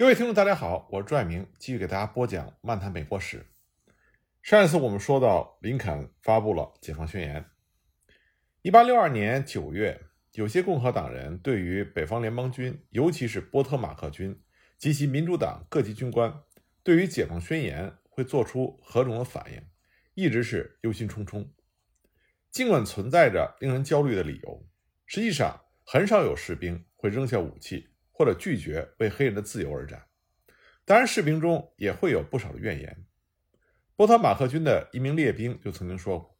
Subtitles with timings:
[0.00, 3.40] 各位听众，大家好，我是朱爱明，继续给大家播讲《漫谈美国史》。
[4.40, 7.42] 上一次我们说到，林肯发布了《解放宣言》。
[8.62, 10.00] 一八六二年九月，
[10.32, 14.42] 有些共和党人对于北方联邦军，尤其是波特马克军
[14.78, 16.32] 及其民主党各级军官
[16.82, 19.62] 对于《解放宣言》会做出何种的反应，
[20.14, 21.46] 一直是忧心忡忡。
[22.50, 24.66] 尽管存在着令人焦虑的理由，
[25.04, 27.90] 实际上很少有士兵会扔下武器。
[28.20, 30.04] 或者拒绝为黑人的自由而战，
[30.84, 33.06] 当然，士兵中也会有不少的怨言。
[33.96, 36.38] 波特马克军的一名列兵就曾经说过，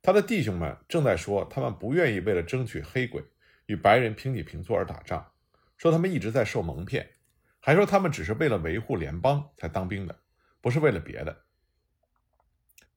[0.00, 3.20] 他的弟兄们正在说他们不愿意为了争取黑鬼
[3.66, 5.32] 与白人平起平坐而打仗，
[5.76, 7.16] 说他们一直在受蒙骗，
[7.58, 10.20] 还说他们只是为了维护联邦才当兵的，
[10.60, 11.46] 不是为了别的。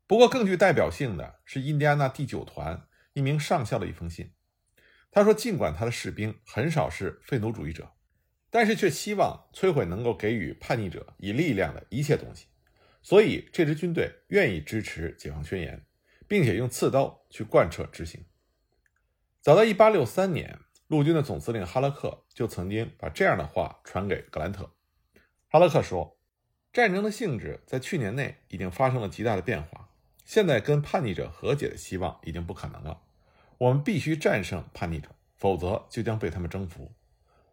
[0.05, 4.31] 不过，更具代表性的是印第安纳第九团一名上校的一封信，
[5.09, 7.91] 他说，尽管他的士兵很少是废奴主义者。
[8.51, 12.45] 但是却希望摧毁能够给予叛逆者以力量的一切东西，
[13.01, 15.83] 所以这支军队愿意支持解放宣言，
[16.27, 18.25] 并且用刺刀去贯彻执行。
[19.39, 24.69] 早在1863年，陆军的总司令哈勒克就曾经把这样的话传给格兰特。
[25.47, 26.19] 哈勒克说
[26.73, 29.89] ：“战争的性质在去年内已经发生了极大的变化，
[30.25, 33.01] 现在跟叛逆者和解的希望已经不可能了。
[33.57, 36.91] 我们必须战胜叛逆者，否则就将被他们征服。”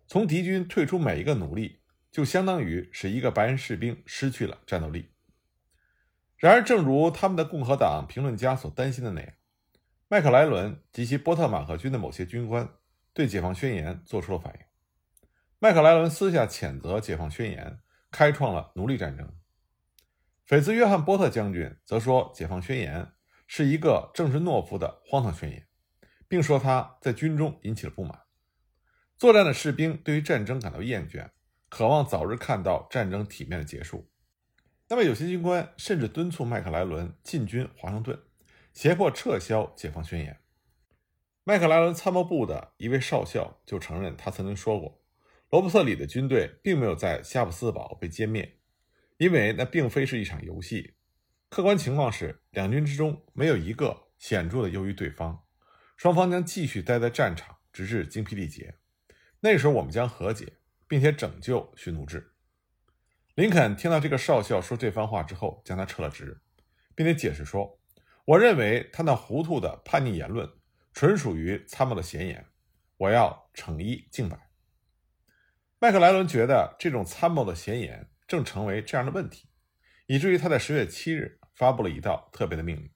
[0.09, 5.11] 从敌军退出每一个奴隶，就相当于使一个白人士兵失去了战斗力。
[6.39, 9.31] 然而，正如他们的共和党评论家所担心的那样，
[10.09, 12.67] 麦克莱伦及其波特马克军的某些军官
[13.13, 14.61] 对解放宣言做出了反应。
[15.59, 19.31] 麦克莱伦私下谴责解放宣言开创了奴隶战争。
[20.47, 23.13] 斐兹约翰波特将军则说，解放宣言
[23.47, 25.67] 是一个政治懦夫的荒唐宣言，
[26.27, 28.19] 并说他在军中引起了不满。
[29.19, 31.31] 作战的士兵对于战争感到厌倦，
[31.69, 34.09] 渴望早日看到战争体面的结束。
[34.89, 38.17] 那么，有些军官甚至敦促麦克莱伦进军华盛顿，
[38.73, 40.39] 胁迫撤销解放宣言。
[41.43, 45.03] 麦克莱伦参谋部的一位少校就承认，他曾经说过，
[45.51, 48.61] 罗伯特里的军队并没有在夏普斯堡被歼灭，
[49.17, 50.95] 因为那并非是一场游戏。
[51.49, 55.43] 客观情况是，两军之中没有一个显著的优于对方，
[55.97, 58.77] 双方将继续待在战场，直至精疲力竭。
[59.41, 60.55] 那时候我们将和解，
[60.87, 62.35] 并且拯救蓄奴制。
[63.35, 66.41] 林肯听到这个少校说这番话之后，将他撤了职，
[66.97, 67.79] 并且解释说
[68.27, 70.51] ：“我认为他那糊涂的叛逆言论
[70.93, 72.47] 纯属于参谋的闲言，
[72.97, 74.51] 我要惩一儆百。”
[75.79, 79.49] 麦克莱伦觉得这种参谋的闲言正成为这样的问题，
[80.07, 82.91] 以至于他在十月七日发布了一道特别的命令，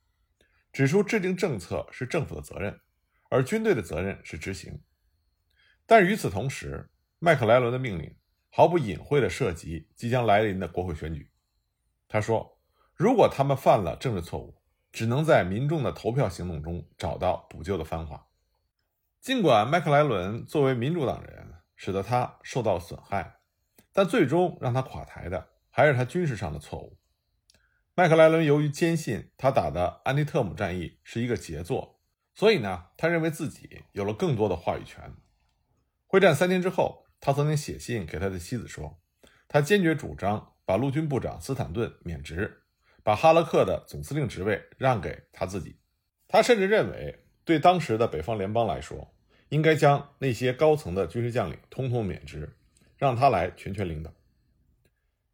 [0.73, 2.81] 指出制定政策是政府的责任，
[3.31, 4.83] 而军队的责任是执行。
[5.87, 8.17] 但与此同时，麦克莱伦的命令
[8.51, 11.31] 毫不隐晦地涉及即将来临的国会选举。
[12.09, 12.59] 他说
[12.95, 14.57] ：“如果他们犯了政治错误，
[14.93, 18.29] 只能在民众的投票行动中找到补救的方法。”
[19.21, 23.37] 尽管麦克莱伦作为民主党人，使得他受到了损害，
[23.93, 26.99] 但最终让他垮台的还是他军事上的错误。
[27.95, 32.01] 麦克莱伦由于坚信他打的安迪特姆战役是一个杰作，
[32.35, 35.15] 所以呢，他认为自己有了更多的话语权。
[36.13, 39.01] 会战三天之后，他曾经写信给他的妻子说，
[39.49, 42.65] 他坚决主张把陆军部长斯坦顿免职，
[43.03, 45.79] 把哈勒克的总司令职位让给他自己。
[46.29, 49.15] 他甚至认为，对当时的北方联邦来说，
[49.49, 52.59] 应该将那些高层的军事将领通通免职，
[52.99, 54.13] 让他来全权领导。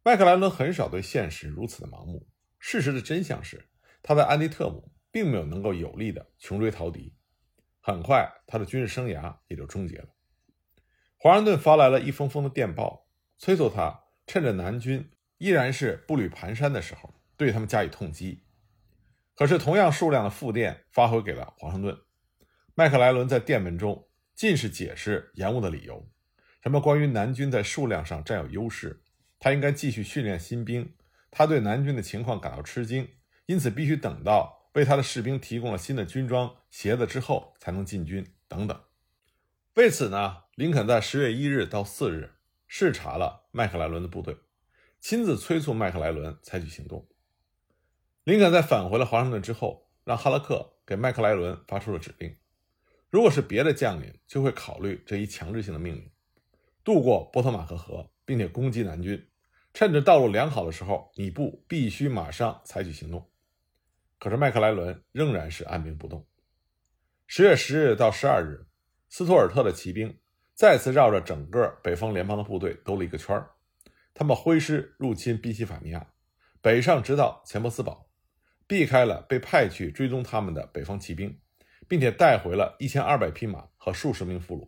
[0.01, 2.25] 麦克莱伦很少对现实如此的盲目。
[2.57, 3.67] 事实的真相是，
[4.01, 7.13] 他在安迪特姆并没有能够有力的穷追逃敌。
[7.81, 10.07] 很快，他的军事生涯也就终结了。
[11.21, 18.45] 华盛顿发来了一封封的电报，催促他趁着南军依然是步履蹒跚的时候，对他们加以痛击。
[19.35, 21.97] 可是，同样数量的复电发回给了华盛顿。
[22.73, 26.09] 麦克莱伦在电文中尽是解释延误的理由，
[26.63, 29.03] 什么关于南军在数量上占有优势，
[29.39, 30.95] 他应该继续训练新兵，
[31.29, 33.05] 他对南军的情况感到吃惊，
[33.45, 38.81] 因此必须等到为他的士兵提供了新的军装、鞋子之后才能进军等等。
[39.75, 40.43] 为此呢？
[40.59, 42.33] 林肯在十月一日到四日
[42.67, 44.35] 视察了麦克莱伦的部队，
[44.99, 47.07] 亲自催促麦克莱伦采取行动。
[48.25, 52.35] 林肯在返回了华盛顿之后，让哈勒克给麦克莱伦发出了指令：
[53.09, 56.11] 如果是别的将领，就会考虑这一强制性的命令，
[56.83, 59.29] 渡过波特马克河，并且攻击南军。
[59.73, 63.31] 趁着道路良好的时候，你部必须马上采取行动。
[64.17, 66.27] 可是麦克莱伦仍然是按兵不动。
[67.27, 68.67] 十月十日到十二日，
[69.07, 70.19] 斯图尔特的骑兵。
[70.59, 73.51] 再次绕着整个北方联邦的部队兜了一个圈儿，
[74.13, 76.07] 他们挥师入侵宾夕法尼亚，
[76.59, 78.09] 北上直到钱伯斯堡，
[78.67, 81.39] 避开了被派去追踪他们的北方骑兵，
[81.87, 84.67] 并且带回了一千二百匹马和数十名俘虏。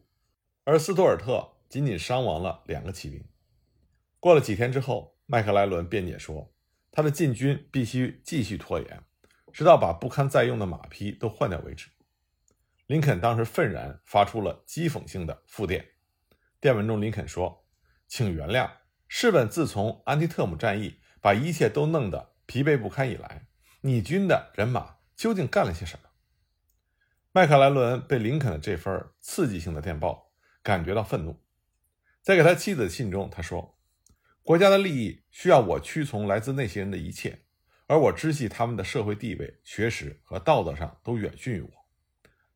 [0.63, 3.25] 而斯图尔特仅仅伤亡了两个骑兵。
[4.21, 6.53] 过了几天之后，麦克莱伦辩解说，
[6.89, 9.03] 他的进军必须继续拖延，
[9.51, 11.89] 直到把不堪再用的马匹都换掉为止。
[12.91, 15.91] 林肯当时愤然发出了讥讽性的复电，
[16.59, 17.65] 电文中林肯说
[18.05, 18.69] ：“请原谅，
[19.07, 23.47] 试问自从安提特姆战役把一切都弄得疲惫不堪以来，
[23.79, 26.09] 你军的人马究竟干了些什么？”
[27.31, 31.41] 麦克莱伦被林肯的这份刺激性的电报感觉到愤怒，
[32.21, 33.79] 在给他妻子的信中，他说。
[34.43, 37.45] 国家的利益需要我屈从来自那些人的一切，
[37.87, 41.80] 而我知悉他们的社会地位、学识和道德上都远逊于我，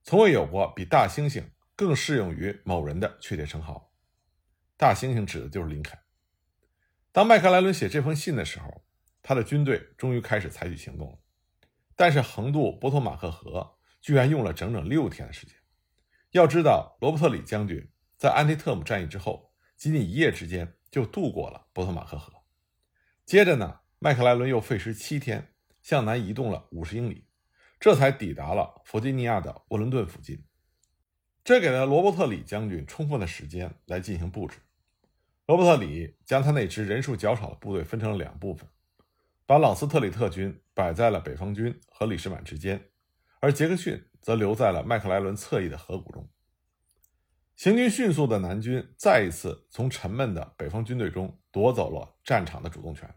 [0.06, 1.44] 从未有过比大猩猩
[1.76, 3.92] 更适用于某人的确切称号。
[4.78, 6.00] 大猩猩指的就是林肯。
[7.12, 8.86] 当麦克莱伦写这封信的时候，
[9.24, 11.18] 他的军队终于开始采取行动了，
[11.96, 15.56] 但是横渡波托马克河居然用了整整六天的时间。
[16.32, 20.74] 要知道，罗伯特里将军在安提特姆战役之后，仅仅一夜之间。
[20.92, 22.32] 就渡过了波托马克河，
[23.26, 27.25] 接着呢，麦克莱伦又费时七天向南移动了五十英里，
[27.86, 30.44] 这才抵达了弗吉尼亚的沃伦顿附近。
[31.44, 34.58] 这给了罗伯特里将军充分的时间来进行布置。
[35.46, 38.68] 罗伯特里将他那支人数较少的部队分成了两部分，
[39.46, 42.90] 把朗斯特里特军摆在了北方军和李士满之间，
[43.40, 46.28] 而杰克逊则留在了麦克莱伦侧翼的河谷中。
[47.56, 53.08] 行军迅速的南军再一次从沉闷的北方军队中夺走了战场的主动权，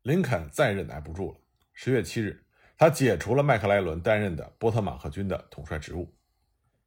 [0.00, 1.38] 林肯再忍耐不住了。
[1.74, 2.46] 十月七日，
[2.82, 6.12] 他解除了麦克莱伦担任的波特马克军的统帅职务，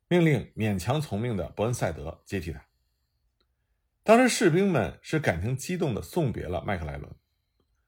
[0.09, 2.61] 命令勉强从命的伯恩赛德接替他。
[4.03, 7.09] 当时士兵们是感情激动地送别了麦克莱伦，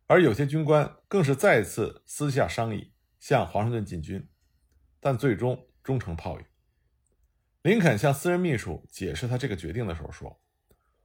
[0.06, 4.26] 而有些军官更是再次私下商议向华盛顿进军，
[5.02, 6.46] 但最终终成泡影。
[7.64, 10.42] 林肯向私人秘书解释他这个决定的时候说：“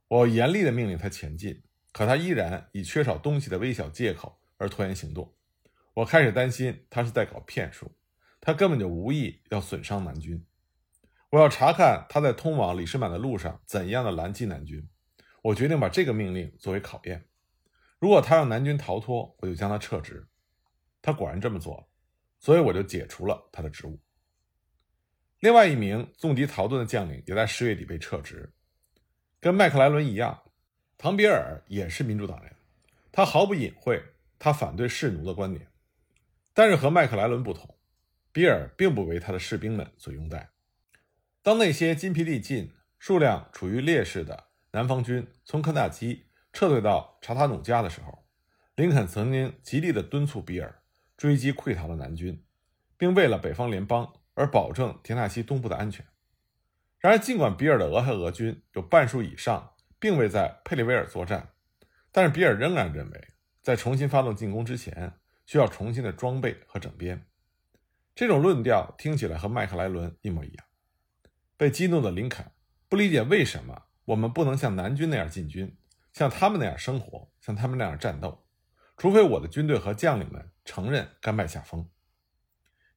[0.06, 5.34] 我严厉地命令他前进，可他依然以缺少东西的微小借口而拖延行动。
[5.94, 7.90] 我开始担心他是在搞骗术，
[8.40, 10.44] 他根本就无意要损伤南军。
[11.30, 14.88] 我要查看他在通往李士满的路上怎样的拦击南军。
[15.42, 17.26] 我决定把这个命令作为考验。
[17.98, 20.26] 如果他让南军逃脱，我就将他撤职。
[21.00, 21.86] 他果然这么做了，
[22.38, 24.00] 所以我就解除了他的职务。”
[25.40, 28.52] 另外一名纵敌逃遁的将领也在十月底被撤职，
[29.40, 30.40] 跟麦克莱伦一样，
[30.96, 32.54] 唐比尔也是民主党人，
[33.10, 34.00] 他毫不隐晦
[34.38, 35.66] 他反对士奴的观点，
[36.54, 37.78] 但是和麦克莱伦不同，
[38.32, 40.50] 比尔并不为他的士兵们所拥戴。
[41.42, 48.26] 当那些筋疲力尽、数量处于劣势的南方军从肯塔基撤退到查塔努加的时候，
[48.76, 50.82] 林肯曾经极力地敦促比尔
[51.16, 52.44] 追击溃逃的南军，
[52.96, 54.12] 并为了北方联邦。
[54.34, 56.06] 而保证田纳西东部的安全。
[56.98, 61.50] 然而，尽管比尔的俄亥俄军有半数以上并未在佩里维尔作战，
[62.10, 65.12] 但是比尔仍然认为，在重新发动进攻之前，
[65.46, 67.26] 需要重新的装备和整编。
[68.14, 70.66] 这种论调听起来和麦克莱伦一模一样。
[71.56, 72.50] 被激怒的林肯
[72.88, 75.76] 不理解为什么我们不能像南军那样进军，
[76.12, 78.46] 像他们那样生活，像他们那样战斗，
[78.96, 81.88] 除非我的军队和将领们承认甘拜下风。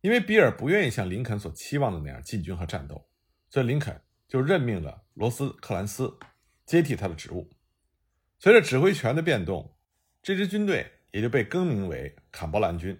[0.01, 3.07] 因为比尔不愿意像林肯所期望的那样进军和战斗，
[3.49, 6.17] 所以林肯就任命了罗斯克兰斯
[6.65, 7.49] 接替他的职务。
[8.37, 9.77] 随着指挥权的变动，
[10.21, 12.99] 这支军队也就被更名为坎伯兰军。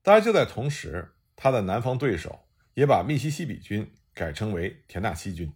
[0.00, 5.52] 当然，就在同时，他的南方对手也把密西西比军改称为田纳西军。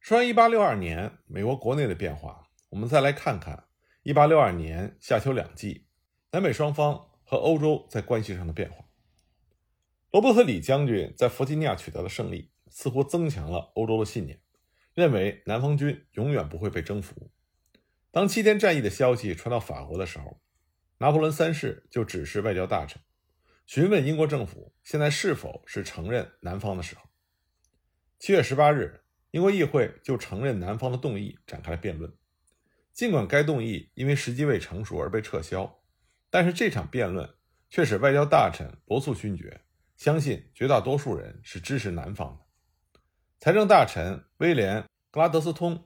[0.00, 3.68] 说完1862年美国国内的变化，我们再来看看
[4.02, 5.86] 1862年夏秋两季
[6.32, 8.84] 南北双方和欧洲在关系上的变化。
[10.10, 14.40] 罗伯特里将军在弗吉尼亚取得的胜利，似乎增强了欧洲的信念，
[14.92, 17.30] 认为南方军永远不会被征服。
[18.10, 20.40] 当七天战役的消息传到法国的时候，
[20.98, 23.00] 拿破仑三世就指示外交大臣
[23.66, 27.02] 询问英国政府现在是否是承认南方的时候。
[28.18, 32.12] 七月十八日，英国议会就承认南方的动议展开了辩论。
[32.92, 35.82] 尽管该动议因为时机未成熟而被撤销，
[36.30, 37.28] 但是这场辩论
[37.70, 39.60] 却使外交大臣罗素勋爵。
[39.96, 42.46] 相信绝大多数人是支持南方的。
[43.40, 45.84] 财政大臣威廉·格拉德斯通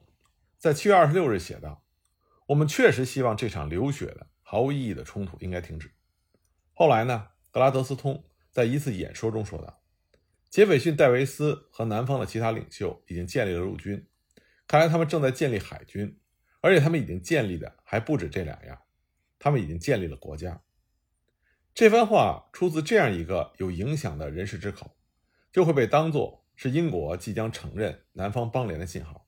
[0.59, 1.85] 在七月二十六日写道
[2.49, 5.91] ：“我们确实希望这场流血的、毫无意义的冲突应该停止。”
[6.77, 7.29] 后来呢？
[7.51, 9.83] 格拉德斯通在一次演说中说道
[10.51, 14.07] ：“杰斐逊·戴维斯和南方的其他领袖已经建立了陆军，
[14.67, 16.19] 看来他们正在建立海军，
[16.61, 18.79] 而且他们已经建立的还不止这两样，
[19.39, 20.63] 他们已经建立了国家。
[21.75, 24.95] 这番话出自这样一个有影响的人士之口，
[25.51, 29.27] 就会被当作是英国即将承认南方邦联的信号。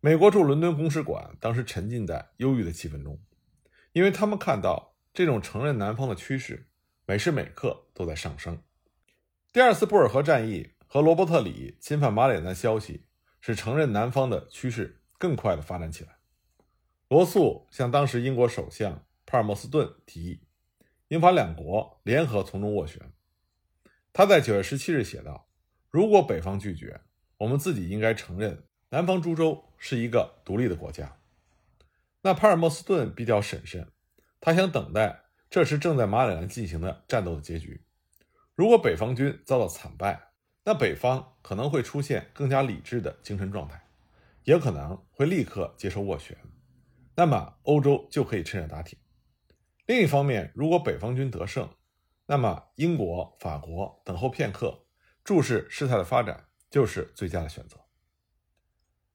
[0.00, 3.20] 美国驻伦敦公使馆当时沉浸在忧郁的气氛中，
[3.92, 6.68] 因为他们看到这种承认南方的趋势
[7.06, 8.62] 每时每刻都在上升。
[9.52, 13.06] 第二次布尔河战役和罗伯特里侵犯马里兰的消息，
[13.40, 16.18] 使承认南方的趋势更快地发展起来。
[17.08, 20.40] 罗素向当时英国首相帕尔默斯顿提议。
[21.08, 23.12] 英法两国联合从中斡旋。
[24.12, 25.48] 他在九月十七日写道
[25.90, 27.00] ：“如果北方拒绝，
[27.38, 31.16] 我们自己应该承认南方诸州是一个独立的国家。”
[32.22, 33.90] 那帕尔默斯顿比较审慎，
[34.40, 37.84] 他想等待这时正在马里兰进行的战斗的结局。
[38.54, 40.32] 如果北方军遭到惨败，
[40.64, 43.82] 那北方可能会出现更加理智的精神状态，
[44.44, 46.36] 也可能会立刻接受斡旋。
[47.16, 48.98] 那么欧洲就可以趁热打铁。
[49.86, 51.68] 另一方面，如果北方军得胜，
[52.26, 54.86] 那么英国、法国等候片刻，
[55.24, 57.76] 注视事态的发展，就是最佳的选择。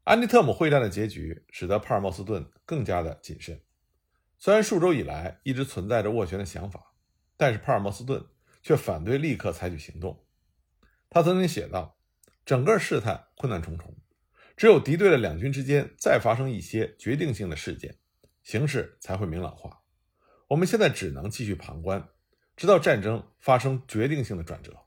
[0.05, 3.59] 安迪特姆会战的结局使得帕尔默斯顿更加的谨慎。
[4.37, 6.93] 虽然数周以来一直存在着斡旋的想法，
[7.35, 8.23] 但是帕尔默斯顿
[8.61, 10.23] 却反对立刻采取行动。
[11.09, 11.97] 他曾经写道
[12.45, 13.97] ：“整个事态困难重重，
[14.55, 17.97] 只有敌对的两军之间再发生一些决定性的事件，
[18.43, 19.81] 形势才会明朗化。”
[20.49, 22.07] 我们现在只能继续旁观，
[22.55, 24.85] 直到战争发生决定性的转折。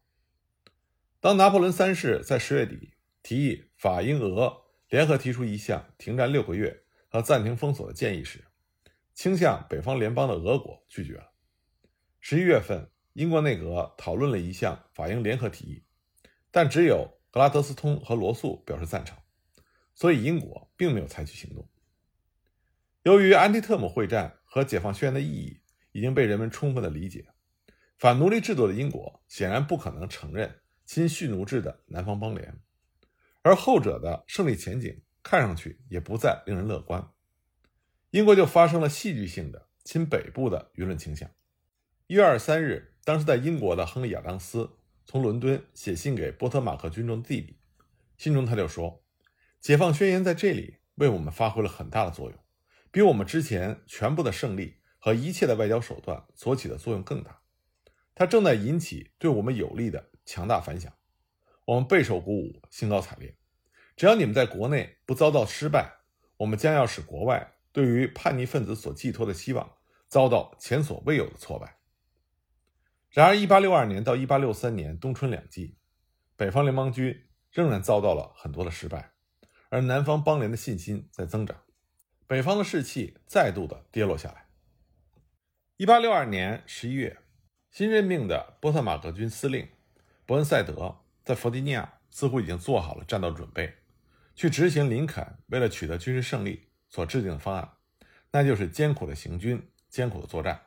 [1.18, 2.94] 当拿破仑三世在十月底
[3.24, 8.44] 提议法、英、俄联合提出一项停战六个月和暂停封锁的建议时，
[9.14, 11.32] 倾向北方联邦的俄国拒绝了。
[12.20, 15.84] 十一月份，英国内阁讨论了一项法英联合提议，
[16.50, 19.16] 但只有格拉德斯通和罗素表示赞成，
[19.94, 21.68] 所以英国并没有采取行动。
[23.02, 24.34] 由于安提特姆会战。
[24.50, 25.60] 和解放宣言的意义
[25.92, 27.28] 已经被人们充分的理解。
[27.98, 32.58] 反奴隶制度的英国显然不可能承认亲蓄奴制的南方邦联，
[33.42, 37.10] 而后者的胜利前景看上去也不再令人乐观。
[38.10, 41.30] 英国就发生了戏剧性的亲北部的舆论倾向。
[42.06, 47.58] 一月二十三日，当时在英国的亨利·亚当斯从伦敦写信给波特马克军中的弟弟，
[48.16, 49.04] 信中他就说
[49.60, 52.38] ：“解放宣言在这里为我们发挥了很大的作用。”
[52.90, 57.42] 比我们之前全部的胜利和一切的外交手段所起的作用更大，
[58.14, 60.90] 它正在引起对我们有利的强大反响。
[61.68, 63.36] 我们备受鼓舞，兴高采烈。
[63.94, 65.98] 只要你们在国内不遭到失败，
[66.38, 69.76] 我们将要使国外对于叛逆分子所寄托的希望
[70.08, 71.76] 遭到前所未有的挫败。
[73.10, 75.76] 然而，1862年到1863年冬春两季，
[76.36, 79.12] 北方联邦军仍然遭到了很多的失败，
[79.68, 81.54] 而南方邦联的信心在增长。
[82.26, 84.46] 北方的士气再度的跌落下来。
[85.76, 87.18] 一八六二年十一月，
[87.70, 89.68] 新任命的波特马克军司令
[90.24, 93.74] 伯恩赛德在弗吉尼亚似乎已经做好了战斗准备，
[94.34, 97.72] 去执行林肯为了取得军事胜利所制定的方案，
[98.30, 100.62] 那就是艰苦的行军、艰苦的作战。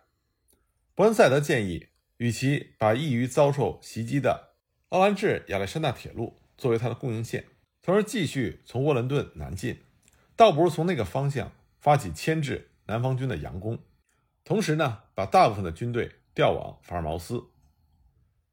[0.94, 1.88] 伯恩赛德建议，
[2.18, 4.54] 与其把易于遭受袭击的
[4.90, 7.48] 奥兰治亚历山大铁路作为他的供应线，
[7.82, 9.82] 从而继续从沃伦顿南进。
[10.36, 13.80] 倒不如从那个方向发起牵制南方军的佯攻，
[14.44, 17.46] 同时呢，把大部分的军队调往法尔茅斯。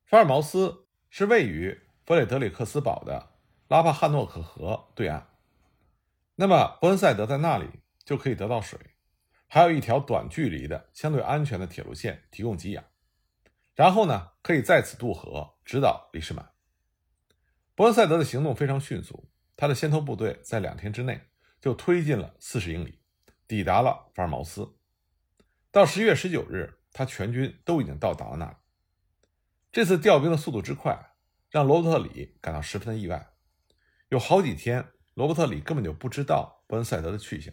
[0.06, 3.34] 法尔茅斯是位于弗雷德里克斯堡的
[3.68, 5.26] 拉帕汉诺克河对岸，
[6.36, 7.68] 那么伯恩赛德在那里
[8.02, 8.80] 就可以得到水，
[9.46, 12.82] 还有一条短距离的相对安全的铁路线提供给养，
[13.74, 16.48] 然后呢，可以在此渡河直捣李士满。
[17.74, 21.20] 伯恩赛德的行动非常迅速，他的先头部队在两天之内。
[21.60, 23.00] 就推进了四十英里，
[23.46, 24.76] 抵达了法尔茅斯。
[25.70, 28.56] 到十一月十九日，他全军都已经到达了那里。
[29.72, 31.07] 这次调兵的速度之快，
[31.50, 33.32] 让罗伯特里感到十分的意外。
[34.08, 37.52] 有好几天，罗伯特里根本就不知道伯恩赛德的去向，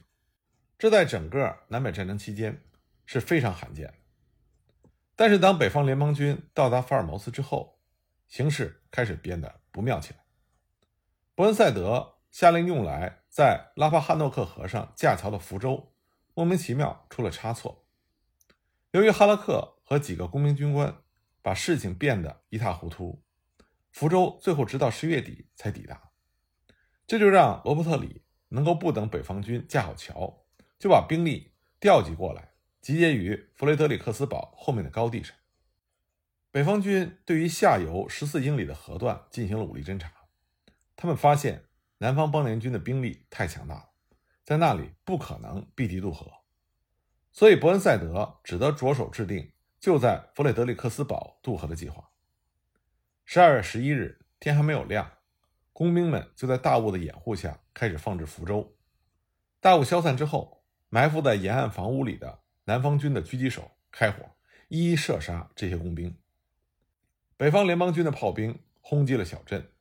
[0.78, 2.64] 这在整个南北战争期间
[3.06, 3.94] 是非常罕见的。
[5.16, 7.80] 但是，当北方联邦军到达法尔茅斯之后，
[8.28, 10.20] 形势开始变得不妙起来。
[11.34, 13.22] 伯恩赛德下令用来。
[13.36, 15.92] 在拉帕汉诺克河上架桥的福州，
[16.36, 17.86] 莫名其妙出了差错。
[18.92, 21.02] 由于哈拉克和几个工兵军官
[21.42, 23.25] 把事情变得一塌糊涂，
[23.96, 26.12] 福州最后直到十月底才抵达。
[27.08, 30.44] 这就让罗伯特里能够不等北方军架好桥，
[30.78, 35.34] 就把兵力调集过来，集结于弗雷德里克斯堡后面的高地上。
[36.52, 40.12] 北方军对于下游十四英里的河段进行了武力侦察，
[40.98, 41.64] 他们发现。
[42.00, 43.90] 南方邦联军的兵力太强大了，
[44.44, 46.30] 在那里不可能避敌渡河，
[47.32, 52.12] 所以伯恩赛德只得着手制定就在弗雷德里克斯堡渡河的计划。
[53.28, 55.12] 十二月十一日，天还没有亮，
[55.74, 58.78] 工兵们就在大雾的掩护下开始放置浮舟。
[59.60, 64.24] 大雾消散之后，埋伏在沿岸房屋里的南方军的狙击手开火，
[64.68, 66.16] 一一射杀这些工兵。
[67.36, 69.72] 北方联邦军的炮兵轰击了小镇，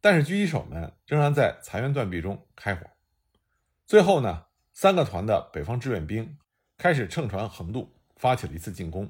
[0.00, 2.84] 但是狙击手们仍然在残垣断壁中开火。
[3.86, 6.36] 最后呢，三个团的北方志愿兵
[6.76, 9.08] 开始乘船横渡，发起了一次进攻，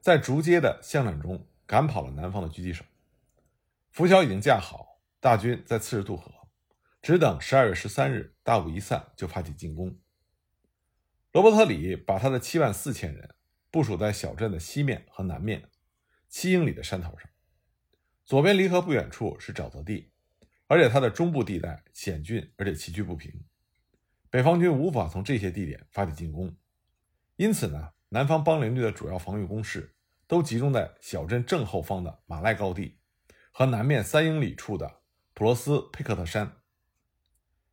[0.00, 2.82] 在逐街的巷战中赶跑了南方的狙击手。
[3.90, 6.30] 浮桥已经架好，大军在次日渡河，
[7.02, 9.98] 只等十二月十三日大雾一散就发起进攻。
[11.32, 13.34] 罗伯特里把他的七万四千人
[13.70, 15.68] 部署在小镇的西面和南面
[16.28, 17.28] 七英里的山头上，
[18.24, 20.12] 左边离河不远处是沼泽地，
[20.66, 23.44] 而且它的中部地带险峻而且崎岖不平。
[24.30, 26.54] 北方军无法从这些地点发起进攻，
[27.36, 29.94] 因此呢，南方邦联军的主要防御工事
[30.26, 32.97] 都集中在小镇正后方的马赖高地
[33.58, 35.00] 和南面三英里处的
[35.34, 36.58] 普罗斯佩克特山。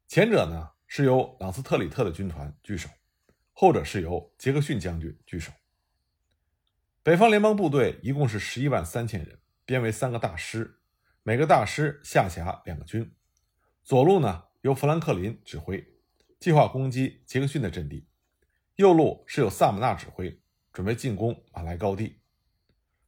[0.08, 2.90] 前者呢是由朗斯特里特的军团据守，
[3.54, 5.52] 后者是由杰克逊将军据守。
[7.04, 10.80] 北方联邦部队一共是十一万三千人，编为三个大师，
[11.22, 13.16] 每个大师下辖两个军。
[13.84, 15.86] 左路呢由富兰克林指挥。
[16.40, 18.08] 计划攻击杰克逊的阵地，
[18.78, 20.42] 右路是由萨姆纳指挥，
[20.74, 22.22] 准备进攻马来高地；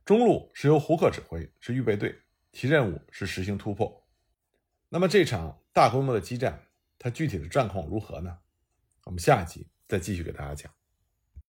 [0.05, 2.21] 中路是由胡克指挥，是预备队，
[2.59, 4.03] 其任务是实行突破。
[4.89, 6.59] 那么这场大规模的激战，
[6.97, 8.35] 它具体的战况如何呢？
[9.03, 10.73] 我们下一集再继续给大家讲。